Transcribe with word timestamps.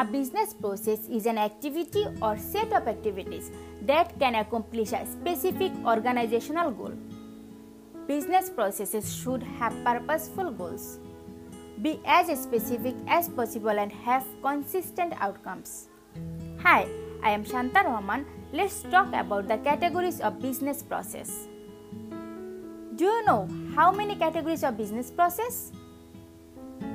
A 0.00 0.04
business 0.04 0.54
process 0.54 1.00
is 1.10 1.26
an 1.26 1.36
activity 1.36 2.06
or 2.22 2.38
set 2.38 2.72
of 2.72 2.88
activities 2.88 3.50
that 3.82 4.18
can 4.18 4.34
accomplish 4.36 4.94
a 4.94 5.04
specific 5.04 5.72
organizational 5.84 6.70
goal. 6.70 6.94
Business 8.06 8.48
processes 8.48 9.14
should 9.14 9.42
have 9.42 9.74
purposeful 9.84 10.52
goals, 10.52 10.98
be 11.82 12.00
as 12.06 12.28
specific 12.40 12.94
as 13.08 13.28
possible, 13.28 13.78
and 13.78 13.92
have 13.92 14.24
consistent 14.40 15.12
outcomes. 15.20 15.90
Hi, 16.62 16.88
I 17.22 17.32
am 17.32 17.44
Shanta 17.44 17.82
Rahman. 17.84 18.24
Let's 18.54 18.82
talk 18.84 19.12
about 19.12 19.48
the 19.48 19.58
categories 19.58 20.22
of 20.22 20.40
business 20.40 20.82
process. 20.82 21.46
Do 22.96 23.04
you 23.04 23.24
know 23.26 23.46
how 23.76 23.92
many 23.92 24.16
categories 24.16 24.64
of 24.64 24.78
business 24.78 25.10
process? 25.10 25.72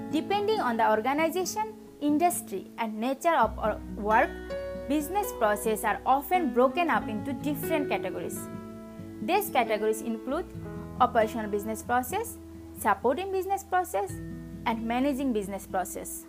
Depending 0.09 0.59
on 0.59 0.77
the 0.77 0.89
organization, 0.89 1.84
industry, 2.01 2.71
and 2.77 2.99
nature 2.99 3.35
of 3.35 3.57
our 3.59 3.79
work, 3.97 4.29
business 4.87 5.31
processes 5.39 5.83
are 5.83 5.99
often 6.05 6.53
broken 6.53 6.89
up 6.89 7.07
into 7.07 7.33
different 7.33 7.89
categories. 7.89 8.47
These 9.21 9.49
categories 9.49 10.01
include 10.01 10.45
operational 11.01 11.49
business 11.49 11.81
process, 11.81 12.37
supporting 12.77 13.31
business 13.31 13.63
process, 13.63 14.11
and 14.65 14.85
managing 14.85 15.33
business 15.33 15.65
process. 15.65 16.25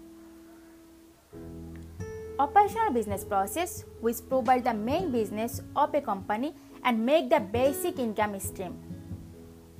Operational 2.38 2.92
business 2.92 3.24
process 3.24 3.84
which 4.00 4.16
provide 4.28 4.64
the 4.64 4.74
main 4.74 5.10
business 5.10 5.62
of 5.74 5.94
a 5.94 6.00
company 6.00 6.54
and 6.84 7.04
make 7.04 7.30
the 7.30 7.40
basic 7.40 7.98
income 7.98 8.38
stream. 8.40 8.76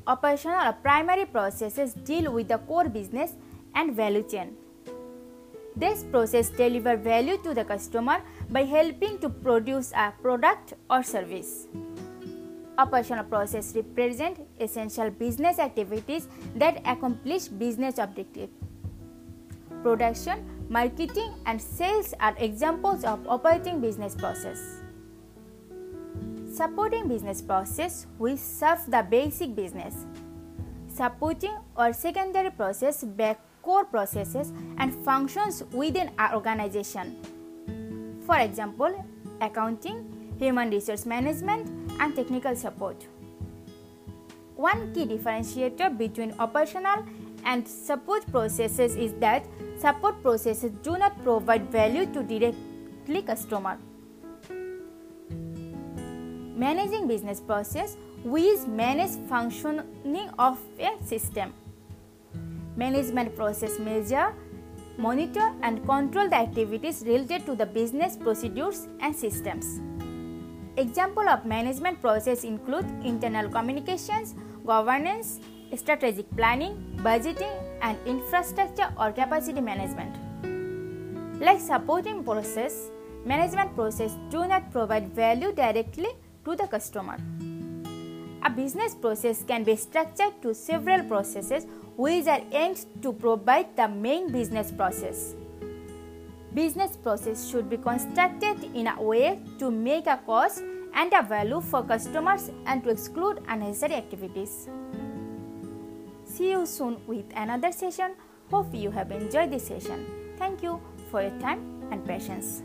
Operational 0.07 0.69
or 0.69 0.73
primary 0.73 1.27
processes 1.27 1.93
deal 1.93 2.33
with 2.33 2.49
the 2.49 2.59
core 2.59 2.89
business 2.89 3.35
and 3.75 3.95
value 3.95 4.23
chain. 4.23 4.57
This 5.77 6.05
process 6.05 6.49
deliver 6.49 6.97
value 6.97 7.37
to 7.45 7.53
the 7.53 7.63
customer 7.63 8.23
by 8.49 8.65
helping 8.65 9.19
to 9.19 9.29
produce 9.29 9.93
a 9.93 10.11
product 10.23 10.73
or 10.89 11.03
service. 11.03 11.67
Operational 12.79 13.25
process 13.25 13.77
represent 13.77 14.41
essential 14.59 15.11
business 15.11 15.59
activities 15.59 16.29
that 16.55 16.81
accomplish 16.87 17.49
business 17.49 17.99
objectives. 17.99 18.53
Production, 19.83 20.45
marketing 20.71 21.35
and 21.45 21.61
sales 21.61 22.15
are 22.21 22.35
examples 22.39 23.05
of 23.05 23.21
operating 23.29 23.81
business 23.81 24.15
process. 24.15 24.81
Supporting 26.51 27.07
business 27.07 27.43
process 27.43 28.07
we 28.19 28.37
serve 28.37 28.81
the 28.89 29.03
basic 29.03 29.55
business. 29.55 30.07
Supporting 30.89 31.55
or 31.77 31.93
secondary 31.93 32.51
process 32.51 33.05
back 33.05 33.39
core 33.67 33.85
processes 33.85 34.53
and 34.79 34.95
functions 35.05 35.65
within 35.73 36.11
our 36.21 36.35
organization. 36.37 37.17
For 38.25 38.39
example, 38.39 39.05
accounting, 39.41 39.99
human 40.39 40.71
resource 40.71 41.05
management, 41.05 41.69
and 41.99 42.15
technical 42.15 42.55
support. 42.55 43.05
One 44.55 44.95
key 44.95 45.05
differentiator 45.05 45.99
between 45.99 46.33
operational 46.39 47.05
and 47.45 47.67
support 47.67 48.31
processes 48.31 48.95
is 48.95 49.13
that 49.15 49.45
support 49.81 50.23
processes 50.23 50.71
do 50.83 50.97
not 50.97 51.21
provide 51.25 51.69
value 51.71 52.07
to 52.07 52.23
directly 52.23 53.23
customer. 53.23 53.79
Managing 56.57 57.07
business 57.07 57.41
process, 57.41 57.97
we 58.25 58.57
manage 58.67 59.19
functioning 59.29 60.31
of 60.39 60.59
a 60.79 60.97
system. 61.05 61.53
Management 62.77 63.35
process 63.35 63.79
measure, 63.79 64.35
monitor 64.99 65.51
and 65.63 65.85
control 65.87 66.29
the 66.29 66.37
activities 66.37 67.03
related 67.07 67.47
to 67.47 67.55
the 67.55 67.65
business 67.65 68.17
procedures 68.17 68.87
and 69.01 69.17
systems. 69.17 69.81
Example 70.77 71.27
of 71.27 71.47
management 71.47 72.03
process 72.03 72.45
include 72.45 72.85
internal 73.03 73.49
communications, 73.49 74.35
governance, 74.67 75.41
strategic 75.75 76.31
planning, 76.37 76.77
budgeting 76.99 77.55
and 77.81 77.97
infrastructure 78.07 78.93
or 79.01 79.11
capacity 79.11 79.61
management. 79.61 80.15
Like 81.41 81.61
supporting 81.61 82.23
process, 82.25 82.91
management 83.25 83.75
process 83.75 84.13
do 84.29 84.47
not 84.47 84.71
provide 84.71 85.15
value 85.15 85.53
directly 85.53 86.11
to 86.45 86.55
the 86.55 86.67
customer. 86.67 87.17
A 88.47 88.49
business 88.49 88.95
process 88.95 89.43
can 89.43 89.65
be 89.65 89.75
structured 89.75 90.41
to 90.43 90.55
several 90.55 91.03
processes 91.03 91.67
which 91.97 92.29
are 92.29 92.43
aimed 92.53 92.87
to 93.03 93.13
provide 93.13 93.77
the 93.77 93.89
main 93.89 94.31
business 94.31 94.71
process. 94.71 95.35
Business 96.55 96.97
process 96.97 97.51
should 97.51 97.69
be 97.69 97.77
constructed 97.77 98.63
in 98.73 98.87
a 98.87 99.03
way 99.03 99.41
to 99.59 99.73
make 99.73 100.07
a 100.07 100.21
cost 100.25 100.63
and 100.95 101.13
a 101.13 101.25
value 101.25 101.61
for 101.61 101.83
customers 101.83 102.53
and 102.67 102.85
to 102.85 102.91
exclude 102.91 103.43
unnecessary 103.49 103.95
activities. 103.95 104.69
See 106.25 106.51
you 106.51 106.67
soon 106.67 107.05
with 107.09 107.27
another 107.35 107.73
session. 107.73 108.15
Hope 108.49 108.73
you 108.73 108.93
have 108.93 109.11
enjoyed 109.11 109.51
this 109.51 109.67
session. 109.67 110.07
Thank 110.39 110.63
you 110.63 110.81
for 111.11 111.21
your 111.21 111.37
time 111.41 111.83
and 111.91 112.07
patience. 112.07 112.63